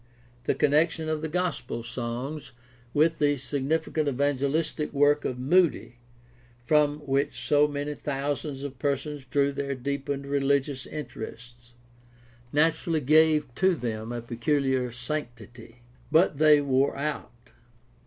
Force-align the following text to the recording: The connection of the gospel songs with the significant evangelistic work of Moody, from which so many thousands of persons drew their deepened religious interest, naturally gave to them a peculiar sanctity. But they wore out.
The 0.45 0.55
connection 0.55 1.09
of 1.09 1.21
the 1.21 1.27
gospel 1.27 1.83
songs 1.83 2.53
with 2.91 3.19
the 3.19 3.37
significant 3.37 4.09
evangelistic 4.09 4.91
work 4.93 5.25
of 5.25 5.37
Moody, 5.37 5.99
from 6.65 7.01
which 7.01 7.45
so 7.47 7.67
many 7.67 7.93
thousands 7.93 8.63
of 8.63 8.79
persons 8.79 9.25
drew 9.25 9.51
their 9.51 9.75
deepened 9.75 10.25
religious 10.25 10.87
interest, 10.87 11.73
naturally 12.51 12.99
gave 12.99 13.53
to 13.53 13.75
them 13.75 14.11
a 14.11 14.23
peculiar 14.23 14.91
sanctity. 14.91 15.83
But 16.11 16.39
they 16.39 16.61
wore 16.61 16.97
out. 16.97 17.51